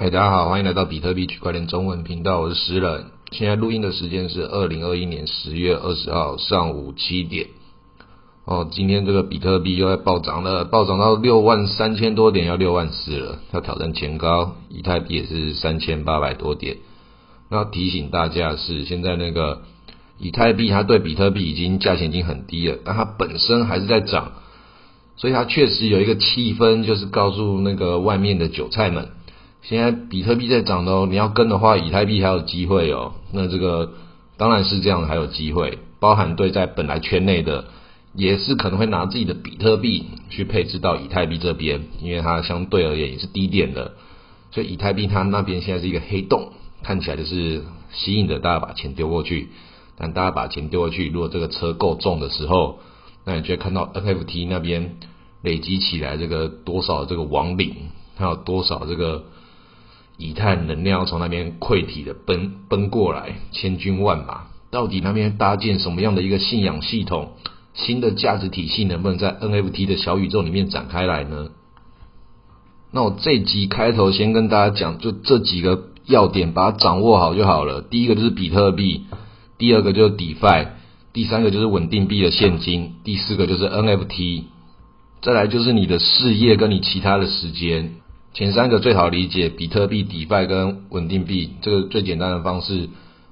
[0.00, 3.06] 嗨，大家好，欢迎来到比特币区块链中文频道，我是石人。
[3.32, 7.48] 现在录音的时间是二零二一年十月二十号上午七点。
[8.44, 14.54] 哦，今天这个比特币又在暴涨了，暴涨到六万三千多点，要六万四了，要挑战前高。
[14.68, 16.76] 以太币也是三千八百多点。
[17.50, 19.62] 那提醒大家是，现在那个
[20.20, 24.30] 以太币它对比特币已经价钱已经很低了，但它本身还是在涨，
[25.16, 29.08] 所以它确实有一个气氛，就是告诉那个外面的韭菜们。
[29.62, 33.14] 现在比特币在涨的哦，你要跟的话，以太币还有机会哦。
[33.32, 33.92] 那这个
[34.36, 35.78] 当然是这样，还有机会。
[36.00, 37.64] 包含对在本来圈内的，
[38.14, 43.94] 也是可能会拿自己的比特币去配置到以太币这边，因为它相对而言也是低点的。
[44.52, 46.52] 所以以太币它那边现在是一个黑洞，
[46.84, 49.48] 看起来就是吸引着大家把钱丢过去。
[49.96, 52.78] 但大家把钱丢过去，如果这个车够重的时候，
[53.24, 54.98] 那你就会看到 NFT 那边
[55.42, 57.74] 累积起来这个多少这个亡灵，
[58.16, 59.24] 还有多少这个。
[60.18, 67.30] 以太能量从那边溃体的奔奔过来，千军万马，到底那边搭建什么样的一个信仰系统？
[67.72, 71.50] 新的价值体系能不能在 NFT 的小宇宙里面展开来呢？
[72.90, 77.82] 那我这集开头先跟大家讲，就这几个要点，把它掌握好就好了。
[77.82, 79.04] 第一个就是比特币，
[79.58, 80.68] 第二个就是 DeFi，
[81.12, 84.42] 第三个就是稳定币的现金，第四个就是 NFT，
[85.22, 87.96] 再来就是你的事业跟你其他的时间。
[88.38, 92.88] 前三个最好理解，比特币、迪拜跟稳定币，这个最简单的方式，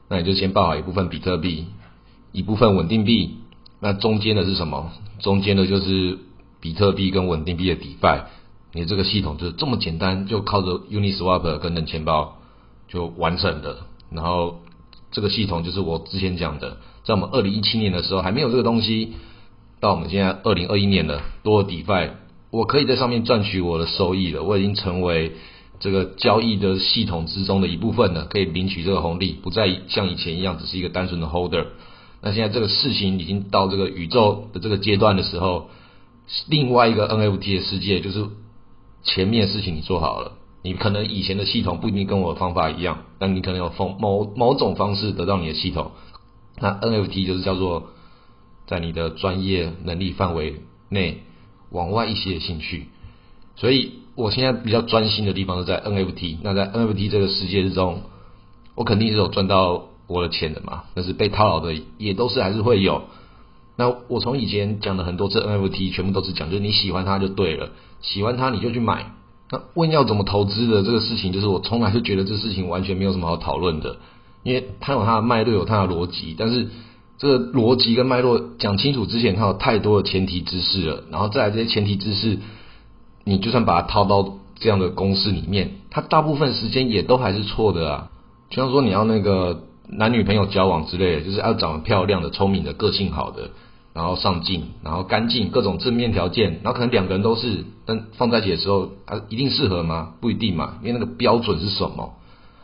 [0.09, 1.67] 那你就先报好一部分比特币，
[2.33, 3.37] 一部分稳定币，
[3.79, 4.91] 那中间的是什么？
[5.21, 6.19] 中间的就是
[6.61, 8.27] 比特币跟稳定币的迪拜，
[8.73, 12.39] 你这个系统就这么简单，就靠着 Uniswap 跟冷钱包
[12.89, 13.87] 就完成的。
[14.11, 14.63] 然后
[15.13, 19.13] 这个系统就是我之前讲的，在我们二零一七年的时候还没有这个东西，
[19.79, 22.26] 到我们现在二零二一年了，多了迪拜。
[22.57, 25.33] 我可以在上面赚取我的收益了，我已经成为
[25.79, 31.67] 这个交易的系统之中的一部分了，可以领取这个红利，不再像以前一样只是一个单纯的 holder。
[32.23, 35.69] 那现在这个事情已经到这个宇宙的这个阶段的时候，
[36.49, 38.25] 另外一个 NFT 的世界就是
[39.03, 45.91] 前面的事情你做好了，你可能以前的系统不一定跟我的方法一样，但你可能有某某某种方式得到你的系统。
[46.59, 47.89] 那 NFT 就是叫做
[48.67, 51.21] 在你的专业能力范围内。
[51.71, 52.87] 往外一些的兴趣，
[53.57, 56.39] 所以我现在比较专心的地方是在 NFT。
[56.43, 58.03] 那在 NFT 这个世界之中，
[58.75, 60.85] 我肯定是有赚到我的钱的嘛。
[60.95, 63.03] 但是被套牢的也都是还是会有。
[63.77, 69.13] 那我从以前讲的很多次 NFT，全部都是讲，就是你喜欢它就对了，喜欢它你就去买。
[69.51, 73.99] 那问要怎么投资的这个事情，就是我从来就觉得这事情完全没有什么好讨论的，
[74.43, 76.69] 因为它有它的脉络，有它的逻辑，但是。
[77.19, 82.39] 这个逻辑跟脉络讲清楚之前，它有太多的前提知识了，然后再来这些前提知识，
[83.25, 88.11] 你就算把它套到这样的公式里面，它大部分时间也都还是错的啊。
[88.51, 93.51] 就像说你要那个男女朋友交往之类的，就是要长得漂亮的、聪明的、个性好的，
[93.95, 100.13] 然后上进，然后干净，各种正面条件，然后可能两个人都是，但放在一起的时候，啊，一定适合吗？
[100.21, 102.13] 不一定嘛，因为那个标准是什么，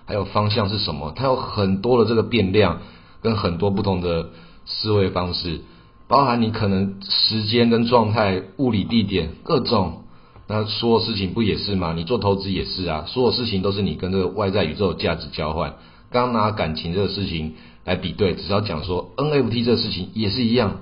[0.05, 2.81] 还有方向是什么，它有很多的这个变量。
[3.23, 4.31] 跟很多不同的
[4.67, 5.61] 思维方式，
[6.09, 10.03] 包含你可能时间跟状态、物理地点各种，
[10.49, 11.93] 那所有事情不也是吗？
[11.95, 15.77] 你做投资也是啊，所有事情都是你跟这个外在宇宙的价值交换。
[16.11, 20.81] 刚拿感情这个事情来比对，只要讲说 NFT 这个事情也是一样，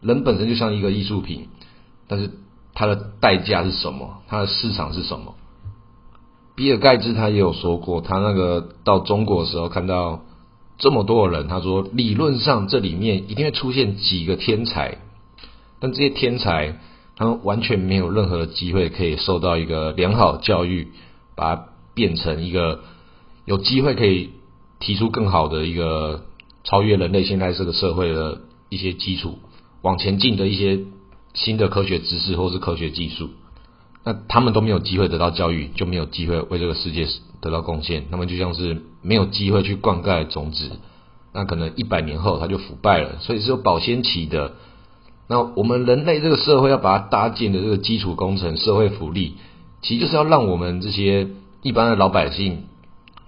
[0.00, 1.48] 人本身就像一个艺术品，
[2.08, 2.30] 但是
[2.74, 4.22] 它的代价是什么？
[4.26, 5.34] 它的市场是什么？
[6.56, 10.22] 比尔盖茨他也有说过，他那个到中国的时候看到。
[10.78, 14.98] 这么多的人，他说理论上这里面一定会出现几个天才，
[15.80, 16.78] 但这些天才
[17.16, 20.88] 他们完全没有任何的机会可以受到一个良好教育，
[21.34, 22.80] 把它变成一个
[23.44, 24.30] 有机会可以
[24.78, 26.24] 提出更好的一个
[26.62, 29.38] 超越人类现在这个社会的一些基础
[29.82, 30.84] 往前进的一些
[31.34, 33.30] 新的科学知识或是科学技术。
[34.04, 37.08] 那他们都没有机会得到教育，就没有机会为这个世界
[37.40, 38.06] 得到贡献。
[38.10, 40.70] 他们就像是没有机会去灌溉种子，
[41.32, 43.18] 那可能一百年后它就腐败了。
[43.20, 44.52] 所以是有保鲜期的。
[45.28, 49.34] 那我们人类这个社会要把它搭建的这个基础工程、社会福利，
[49.82, 51.28] 其实就是要让我们这些
[51.62, 52.64] 一般的老百姓、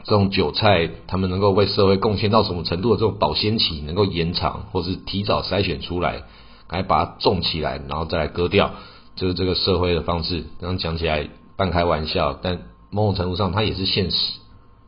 [0.04, 6.22] 这种韭菜，他们能够为社会贡献到什么程度的这种保鲜期能够延长，或是提早筛选出来，
[6.70, 8.70] 来把它种起来，然后再来割掉。
[9.16, 14.16] 就是这个社会的方式，刚刚讲起来半开玩笑，但某种程度上它也是现实。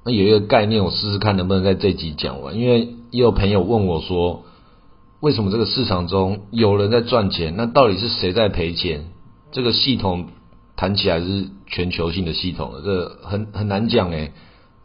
[0.04, 2.58] 那有一个概念，我试试看能不能在这集讲完。
[2.58, 4.42] 因为也有朋友问我说，
[5.20, 9.06] 为什么这个市场中有人在赚钱，那到底是谁在赔钱？
[9.52, 10.28] 这个系统
[10.76, 14.32] 谈起来是全球性的系统，这很很难讲诶，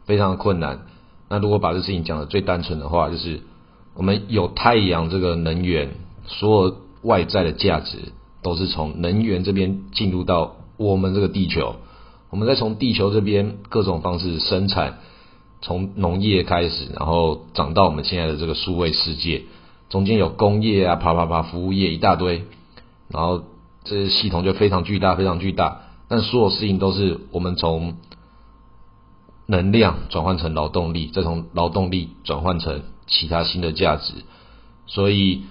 [0.04, 0.86] 非常的困难。
[1.28, 3.40] 那如果把这事情讲的最单纯的话，就是
[3.94, 5.90] 我们有太阳这个能源，
[6.26, 8.12] 所有外在的价值
[8.42, 11.76] 都是从能源这边进入到我们这个地球，
[12.30, 14.98] 我们再从地球这边各种方式生产，
[15.62, 19.44] 从农业开始，然后长到我们现在的这个数位世界，
[19.88, 22.44] 中间有工业啊，啪啪啪，服务业一大堆，
[23.08, 23.44] 然后
[23.84, 25.82] 这些系统就非常巨大，非常巨大。
[26.08, 27.96] 但所有事情都是我们从
[29.46, 34.12] 能量转换成劳动力，再从劳动力转换成其他新的价值，
[34.86, 35.44] 所以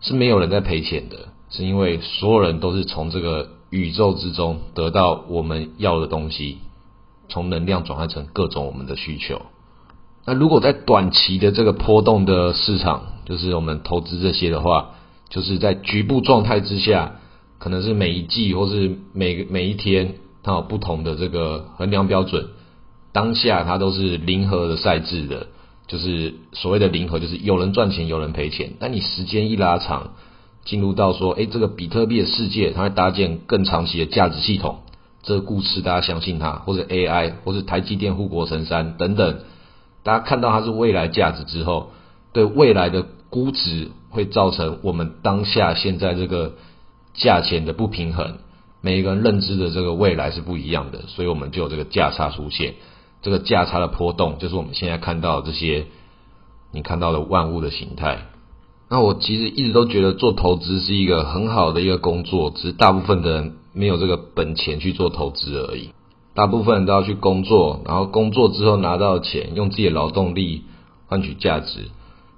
[0.00, 6.58] 是没有人在赔钱的，是因为所有人都是从这个宇宙之中得到我们要的东西，
[7.28, 9.42] 从能量转换成各种我们的需求。
[10.26, 14.90] 那如果在短期的这个波动的市场，就是我们投资这些的话，
[15.28, 17.16] 就是在局部状态之下，
[17.58, 22.48] 可能是每一季或是每每一天，它有不同的这个衡量标准。
[23.12, 25.46] 当下它都是零和的赛制的，
[25.86, 28.74] 就是所谓的零和，就是有人赚钱，有人赔钱。
[28.78, 30.12] 但你时间一拉长，
[30.64, 34.80] 进入到说，哎，这个比特币的世界，它会搭建更长期的价值系统。
[35.22, 39.40] 这个故事大家相信它，或者 AI，或者台积电护国神山等等，
[40.02, 41.90] 大家看到它是未来价值之后，
[42.32, 46.54] 对未来的估值会造成我们当下现在这个
[47.14, 48.38] 价钱的不平衡。
[48.80, 52.76] 每一个人认知的这个未来是不一样的，所以我们就有这个价差出现。
[53.20, 55.84] 这个价差的波动，就是我们现在看到这些
[56.72, 58.26] 你看到的万物的形态。
[58.90, 65.90] 那我其实一直都觉得做投资是一个很好的一个工作，只是大部分的人没有这个本钱去做投资而已。
[66.34, 70.64] 大部分人都要去工作，然后工作之后拿到钱，用自己的劳动力
[71.06, 71.90] 换取价值，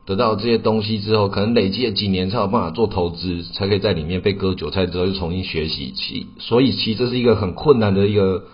[0.05, 5.93] 得到这些东西之后，可能累积了几年才有办法做投资，才可以在里面被割韭菜之后又重新学习。
[5.97, 8.45] 其所以其实这是一个很困难的一个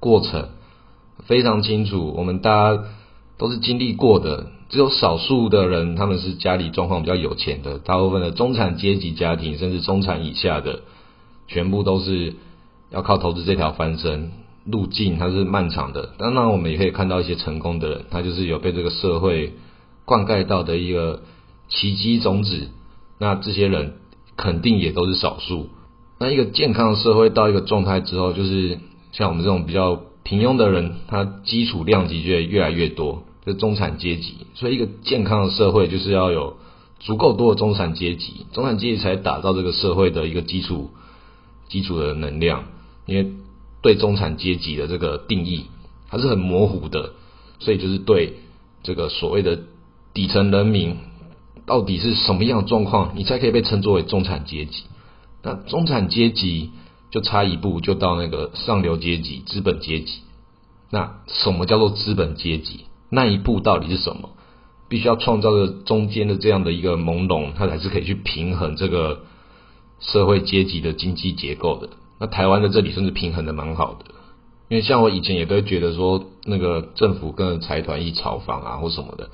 [0.00, 0.48] 过程。
[1.26, 2.84] 非常清楚，我们大家
[3.36, 10.82] 都是经历过的，只有少数的人他们是家里状况比较有钱的，大部分的中产阶级家庭甚至中产以下的，
[11.48, 12.34] 全部都是
[12.90, 14.30] 要靠投资这条翻身
[14.64, 16.10] 路径，它是漫长的。
[16.16, 19.54] 当然，我们也可以看到一些成功的人，他就是有被这个社会
[20.04, 21.22] 灌溉到的一个
[21.68, 22.68] 奇迹种子。
[23.18, 23.94] 那这些人
[24.36, 25.68] 肯定也都是少数。
[26.20, 28.78] 那一个健康的社会到一个状态之后，就是
[29.10, 30.02] 像我们这种比较。
[30.24, 34.46] 平庸的人，他基础量级就越来越多，是中产阶级。
[34.54, 36.56] 所以，一个健康的社会就是要有
[36.98, 40.90] 足够多的中产阶级，中产阶级才打造这个社会的一个基础
[41.68, 42.64] 基础的能量。
[43.04, 43.32] 因为
[43.82, 45.66] 对中产阶级的这个定义
[46.08, 47.12] 还是很模糊的，
[47.58, 48.32] 所以就是对
[48.82, 49.60] 这个所谓的
[50.14, 50.96] 底层人民
[51.66, 54.84] 到底是什么样的状况，你才可以被称作为中产阶级。
[55.42, 56.70] 那中产阶级。
[57.14, 60.22] 就差一步就到那个上流阶级、资本阶级。
[60.90, 62.86] 那什么叫做资本阶级？
[63.08, 64.30] 那一步到底是什么？
[64.88, 69.20] 必须要创造的中间的这样的一个朦胧，它才是可以去平衡这个
[70.00, 71.90] 社会阶级的经济结构的。
[72.18, 74.06] 那台湾在这里甚至平衡的蛮好的，
[74.68, 79.30] 因为像我以前也都觉得说，那个政府跟财团一炒房啊或什么的。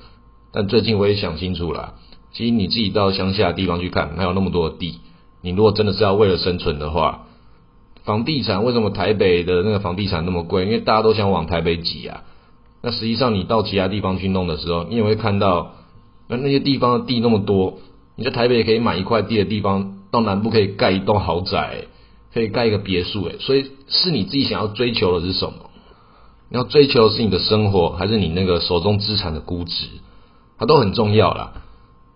[0.53, 1.95] 但最近我也想清楚了，
[2.31, 4.99] 其实你自己到乡下地方去看，还有那么多的地，
[5.41, 7.25] 你如果真的是要为了生存的话。
[8.03, 10.65] 房地产为什么台北的那个房地产那么贵？
[10.65, 12.23] 因为大家都想往台北挤啊。
[12.81, 15.73] 那实际上你到其他地方去弄的时候，你也会看到，
[16.27, 17.77] 那那些地方的地那么多，
[18.15, 21.85] 你在台北可以买一块地的地方，到南部可以盖一栋豪宅，
[22.33, 25.69] 可以盖一个别墅，诶，所以是你自己想要追求的是什么？
[26.49, 29.85] 你要追求的是你的生活，还是你那个手中资产的估值？
[30.57, 31.53] 它都很重要啦。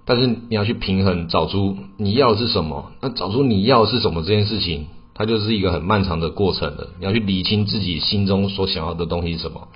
[0.07, 2.91] 但是你要去平衡，找出你要的是什么。
[3.01, 4.87] 那找出你要的是什么这件事情。
[5.15, 9.69] 它就是一个很漫长的过程的，你要去理清自己心中所想要的东西是什么。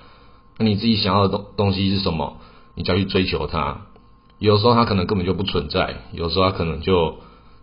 [0.58, 2.36] 那你自己想要的东东西是什么？
[2.74, 3.86] 你就要去追求它。
[4.38, 7.16] 有时候它可能根本就不存在，有时候它可能就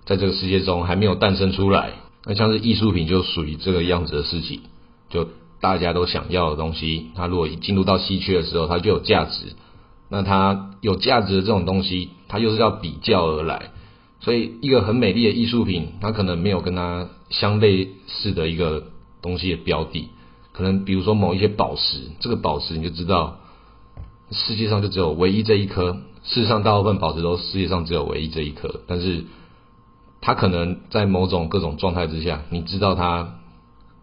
[0.05, 1.91] 在这个世界中还没有诞生出来。
[2.25, 4.61] 那像是艺术品就属于这个样子的事情，
[5.09, 5.27] 就
[5.61, 9.55] 大家都想要的东西，它如果一进入到稀缺的时候，它就有价值。
[10.09, 13.71] 那它有价值的这种东西，它又是要比较而来。
[14.19, 18.85] 所以，一个很美丽的艺术品，它可能没有跟它相类似的一个
[19.21, 20.09] 东西的标的。
[20.51, 23.37] 可能比如说某一些宝石，这个宝石你就知道，
[24.31, 25.99] 世界上就只有唯一这一颗。
[26.23, 28.81] 事实上，大部分宝石都世界上只有唯一这一颗。
[28.87, 29.25] 但是，
[30.19, 33.35] 它可能在某种各种状态之下，你知道它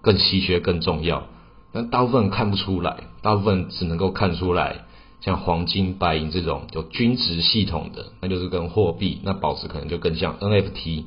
[0.00, 1.25] 更稀缺、更重要。
[1.73, 4.85] 但大部分人看不出来，大部分只能够看出来。
[5.25, 11.04] 像黄金、白银这种有均值系统的，那就是跟货币；那宝石可能就更像 NFT。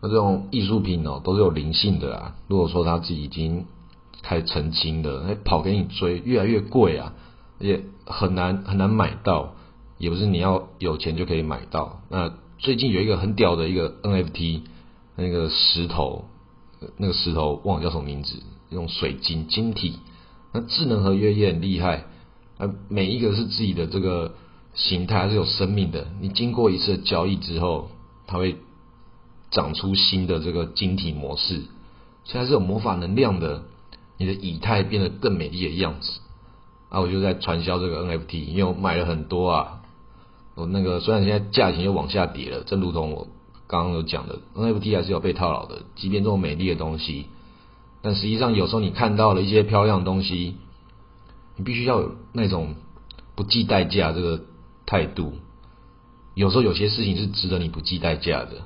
[0.00, 2.36] 那这种艺术品哦，都是有灵性的啊。
[2.48, 3.66] 如果说它自己已经
[4.22, 7.12] 开始成精了，还跑给你追，越来越贵啊，
[7.60, 9.54] 而且很难很难买到，
[9.98, 12.00] 也不是你要有钱就可以买到。
[12.08, 14.62] 那最近有一个很屌的一个 NFT，
[15.14, 16.24] 那个石头，
[16.96, 19.98] 那个石头忘了叫什么名字，用水晶晶体，
[20.54, 22.06] 那智能合约也很厉害，
[22.58, 24.34] 而，每一个是自己的这个
[24.74, 27.90] 形态还是有生命的，你经过一次交易之后，
[28.26, 28.56] 它会
[29.50, 31.62] 长出新的这个晶体模式，
[32.24, 33.64] 现在是有魔法能量的。
[34.18, 36.20] 你的以太变得更美丽的样子
[36.90, 37.00] 啊！
[37.00, 39.80] 我就在传销这个 NFT，因为我买了很多啊。
[40.54, 43.26] 我那个虽然现在价钱又往下跌了，正如同我
[43.66, 45.82] 刚刚有讲的，NFT 还是有被套牢的。
[45.96, 47.26] 即便这种美丽的东西，
[48.00, 50.54] 但实际上有时候你看到了一些漂亮的东西，
[51.56, 52.74] 你必须要有那种
[53.34, 54.42] 不计代价这个
[54.86, 55.34] 态度。
[56.34, 58.62] 有时候有些事情是值得你不计代价的。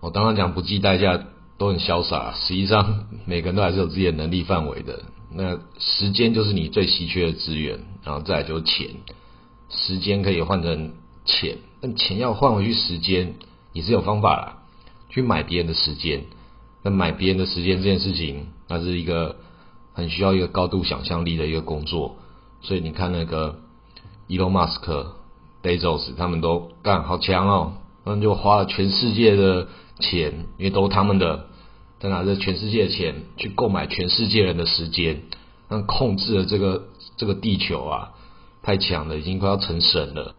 [0.00, 1.24] 我刚刚讲不计代价。
[1.60, 5.02] 都很潇洒，实际上 每个人都还是有自己的能力范围的。
[5.30, 8.88] 那时间就是你最稀缺的资源，然后再来就是钱。
[9.68, 10.94] 时间可以换成
[11.26, 13.34] 钱，但钱要换回去时间
[13.74, 14.62] 也是有方法啦。
[15.10, 16.24] 去买别人的时间，
[16.82, 19.36] 那买别人的时间这件事情，那是一个
[19.92, 22.16] 很需要一个高度想象力的一个工作。
[22.62, 23.58] 所以你看那个
[24.28, 25.06] Elon Musk、
[25.62, 27.72] Bezos 他们都干好强哦，
[28.04, 31.46] 他们就花了全世界的钱，因为都他们的。
[32.02, 35.20] 在拿着全世界的钱去购买全世界人的时间，
[35.68, 36.84] 那控制了这个
[37.18, 38.12] 这个地球啊，
[38.62, 40.34] 太强了，已经快要成神了。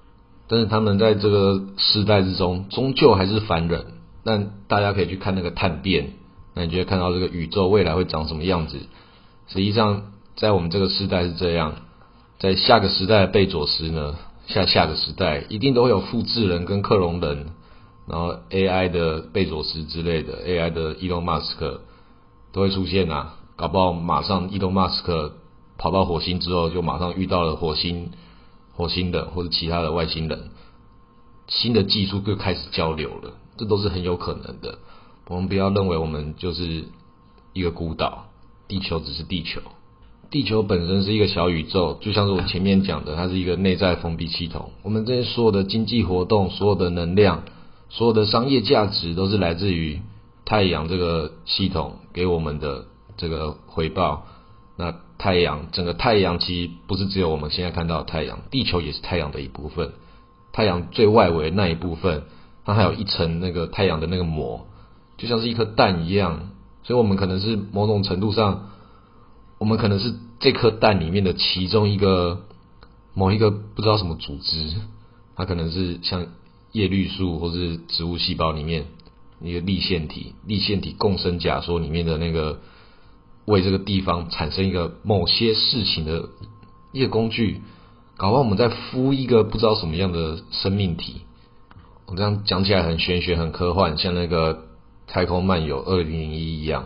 [0.47, 3.85] 但是他们在这个时代之中，终究还是凡人。
[4.23, 6.13] 但大家可以去看那个探变，
[6.55, 8.79] 那你就会看到这个宇宙未来会长什么样子。
[9.47, 11.75] 实际上，在我们这个时代是这样，
[12.41, 14.15] 在下个时代贝佐斯呢，
[14.47, 17.49] 下下个时代一定都会有复制人跟克隆人。
[18.07, 21.81] 然后 AI 的贝佐斯之类的，AI 的伊隆马斯克
[22.51, 25.35] 都会出现啊，搞不好马上伊隆马斯克
[25.77, 28.09] 跑到火星之后，就马上遇到了火星
[28.73, 30.49] 火星的或者其他的外星人，
[31.47, 34.79] 新的技术就开始交流了，这都是很有可能的。
[35.27, 36.85] 我们不要认为我们就是
[37.53, 38.25] 一个孤岛，
[38.67, 39.61] 地球只是地球，
[40.31, 44.71] 地球本身是一个小宇宙，就像是我前面讲的，它是一个内在封闭系统。
[44.81, 47.43] 我们这些所有的经济活动，所有的能量。
[47.89, 49.99] 所有的商业价值都是来自于
[50.45, 52.85] 太阳这个系统给我们的
[53.17, 54.25] 这个回报。
[54.77, 59.91] 那太阳整个太阳其实不是只有我们现在看到的太阳，地球也是太阳的一部分。
[60.53, 62.23] 太阳最外围那一部分，
[62.63, 64.65] 它还有一层那个太阳的那个膜，
[65.17, 66.51] 就像是一颗蛋一样。
[66.83, 68.69] 所以我们可能是某种程度上，
[69.61, 72.47] 我们可能是这颗蛋里面的其中一个
[73.13, 74.73] 某一个不知道什么组织，
[75.35, 76.25] 它可能是像。
[76.73, 78.85] 叶绿素或是植物细胞里面
[79.41, 82.61] 一个立腺体，立腺体共生假说里面的那个
[83.43, 86.29] 为这个地方产生一个某些事情的
[86.93, 87.59] 一个工具，
[88.15, 91.23] 搞不好我们在孵一个不知道什么样的生命体。
[92.05, 94.55] 我这样讲起来很玄学、很科幻，像那个
[95.07, 96.85] 《太空漫游二零零一》一样。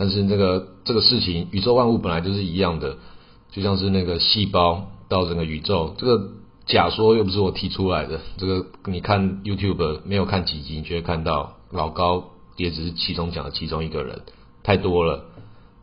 [0.00, 2.96] 但是这个这个事情，宇宙万物本来就是一样的，
[3.52, 6.30] 就像是那个细胞到整个宇宙这个。
[6.66, 14.22] 假说又不是我提出来的，这个你看 YouTube 没有看几集，你就会看到老高也只是其中讲的其中一个人，
[14.62, 15.24] 太多了。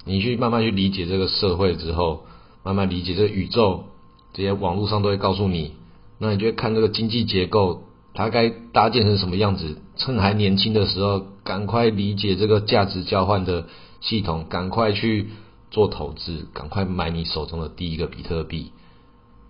[0.06, 2.24] 你去慢慢去理解这个社会之后，
[2.64, 3.84] 慢慢理解这个宇宙，
[4.32, 5.74] 这些网络上都会告诉你，
[6.20, 7.84] 那你就会看这个经济结构，
[8.14, 9.82] 它该搭建成什么样子。
[9.98, 13.66] 趁还年轻的时候，赶快理解这个价值交换的
[14.02, 15.30] 系统，赶快去
[15.72, 18.72] 做投资，赶快买你手中的第一个比特币。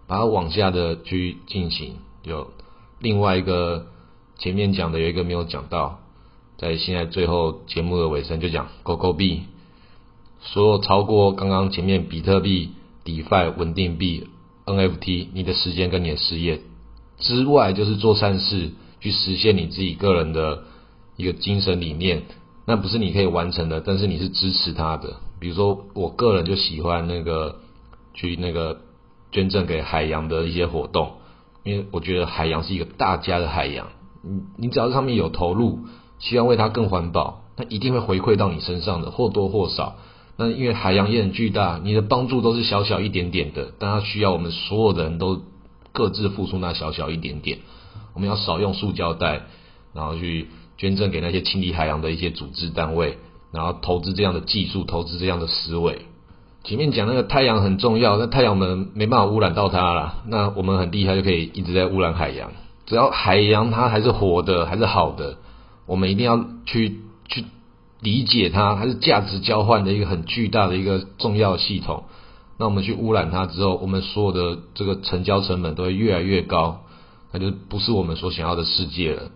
[0.08, 2.52] 把它往下的去进行，有
[2.98, 3.88] 另外一个
[4.38, 6.00] 前面讲的有一个没有讲到，
[6.58, 9.42] 在现在最后节目的尾声就讲狗狗币，
[10.40, 12.72] 所有超过刚刚前面比特币、
[13.04, 14.30] DeFi 稳定币、
[14.66, 16.62] NFT，你的时间跟你的事业
[17.20, 20.64] 之外，就是做善事，去实现你自己个人的
[21.18, 22.24] 一个精神理念，
[22.68, 25.16] 那不是你可以完成的，但是你是支持他的。
[25.40, 27.56] 比如说，我个人就喜欢那个
[28.14, 28.82] 去那个。
[29.30, 31.16] 捐赠给海洋的一些活动，
[31.66, 33.90] 因为我觉得海洋是一个大家的海洋，
[34.24, 35.80] 你你只要上面有投入，
[36.18, 39.98] 希望为它更环保，那一定会回馈到你身上的，或多或少。
[40.38, 45.42] 那因为海洋也很巨大，你的帮助都是小小一点点的，但它需要我们所有的人都
[45.92, 47.60] 各自付出那小小一点点。
[48.14, 49.42] 我们要少用塑胶袋，
[49.94, 50.48] 然后去
[50.78, 53.18] 捐赠给那些清理海洋的一些组织单位，
[53.52, 56.06] 然后投资这样的技术，投资这样的思维。
[56.64, 62.52] 前面讲那个太阳很重要，那太阳我们没办法污染到它了，那我们很厉害就可以一直在污染海洋。
[62.86, 65.38] 只要海洋它还是活的，还是好的，
[65.86, 67.46] 我们一定要去去
[68.02, 72.04] 理解它，它是价值交换的一个很巨大的一个重要系统。
[72.60, 76.82] 那我们去污染它之后，我们所有的这个成交成本都会越来越高，
[77.32, 79.32] 那就不是我们所想要的世界了。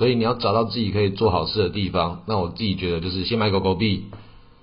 [0.00, 2.22] 所以你要找到自己可以做好事的地方。
[2.26, 4.06] 那我自己觉得就是先买狗狗币，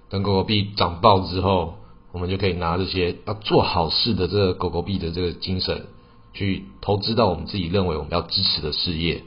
[0.10, 1.76] 等狗狗币涨爆之后，
[2.12, 5.86] 我们就可以拿这些要做好事的这个狗狗币的这个精神，
[6.34, 9.22] 去投资到我们自己认为我们要支持的事业。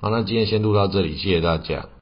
[0.00, 1.88] 好，那今天先录到这里，谢谢大家。